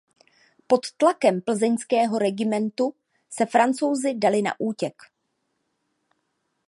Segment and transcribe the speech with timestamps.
[0.67, 2.85] Pod tlakem plzeňského regimentu
[3.29, 4.93] se Francouzi dali na útěk.